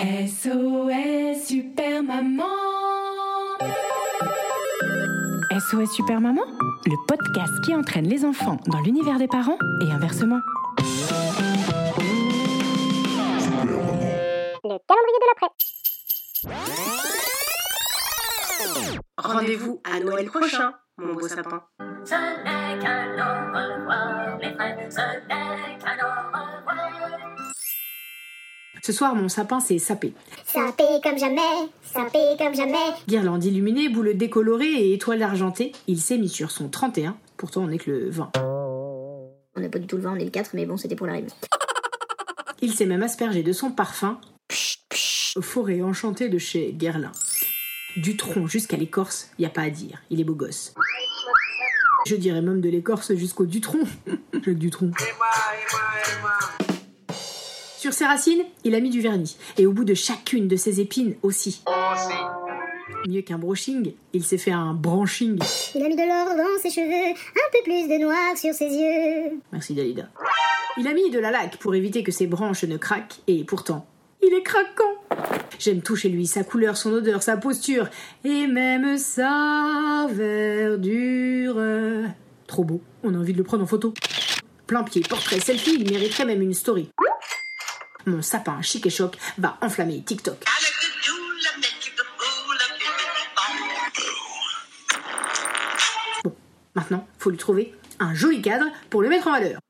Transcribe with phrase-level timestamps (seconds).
[0.00, 2.44] SOS Super Maman
[5.50, 6.44] SOS Super Maman,
[6.86, 10.38] le podcast qui entraîne les enfants dans l'univers des parents et inversement.
[14.62, 15.50] Le calendrier de l'après.
[19.18, 21.64] Rendez-vous à Noël prochain, mon beau sapin.
[22.04, 23.16] Ce n'est qu'un
[24.58, 26.17] frères, ce n'est qu'un au revoir.
[28.88, 30.14] Ce soir, mon sapin s'est sapé.
[30.46, 32.78] Sapé comme jamais, sapé comme jamais.
[33.06, 37.14] Guirlande illuminée, boule décolorée et étoile argentée, il s'est mis sur son 31.
[37.36, 38.30] Pourtant, on n'est que le 20.
[38.38, 41.06] On n'a pas du tout le 20, on est le 4, mais bon, c'était pour
[41.06, 41.26] la rime.
[42.62, 44.18] Il s'est même aspergé de son parfum
[45.42, 47.12] Forêt enchantée de chez Guerlain.
[47.98, 50.72] Du tronc jusqu'à l'écorce, y a pas à dire, il est beau gosse.
[52.06, 53.80] Je dirais même de l'écorce jusqu'au Dutron.
[54.32, 54.92] Jacques Dutronc.
[57.78, 59.36] Sur ses racines, il a mis du vernis.
[59.56, 61.62] Et au bout de chacune de ses épines aussi.
[63.06, 65.38] Mieux qu'un brushing, il s'est fait un branching.
[65.76, 68.64] Il a mis de l'or dans ses cheveux, un peu plus de noir sur ses
[68.64, 69.38] yeux.
[69.52, 70.08] Merci Dalida.
[70.76, 73.86] Il a mis de la laque pour éviter que ses branches ne craquent, et pourtant,
[74.24, 75.28] il est craquant.
[75.60, 77.88] J'aime tout chez lui, sa couleur, son odeur, sa posture,
[78.24, 81.62] et même sa verdure.
[82.48, 83.94] Trop beau, on a envie de le prendre en photo.
[84.66, 86.88] Plein pied, portrait, selfie, il mériterait même une story.
[88.08, 90.42] Mon sapin chic et choc va enflammer TikTok.
[96.24, 96.32] Bon,
[96.74, 99.60] maintenant, faut lui trouver un joli cadre pour le mettre en valeur.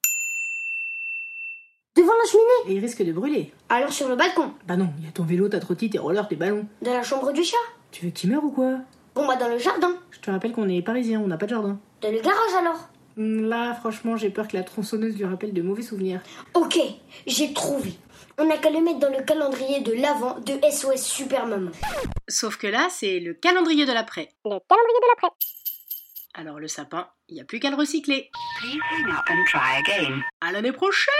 [1.96, 3.52] Devant la cheminée Et il risque de brûler.
[3.70, 6.28] Alors sur le balcon Bah non, il y a ton vélo, ta trottie, tes rollers,
[6.28, 6.68] tes ballons.
[6.80, 7.56] De la chambre du chat
[7.90, 8.78] Tu veux qu'il meure ou quoi?
[9.16, 9.94] Bon bah dans le jardin.
[10.12, 11.80] Je te rappelle qu'on est parisiens, on n'a pas de jardin.
[12.02, 12.88] Dans le garage alors
[13.20, 16.20] Là, franchement, j'ai peur que la tronçonneuse lui rappelle de mauvais souvenirs.
[16.54, 16.78] Ok,
[17.26, 17.94] j'ai trouvé.
[18.40, 21.72] On n'a qu'à le mettre dans le calendrier de l'avant de SOS Super Maman.
[22.28, 24.28] Sauf que là, c'est le calendrier de l'après.
[24.44, 25.36] Le calendrier de l'après.
[26.34, 28.30] Alors le sapin, il n'y a plus qu'à le recycler.
[30.40, 31.12] À l'année prochaine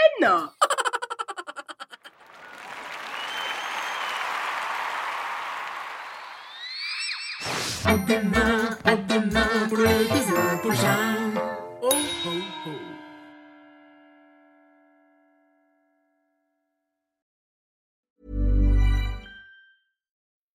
[7.85, 11.18] À demain, à demain pour l'épisode prochain.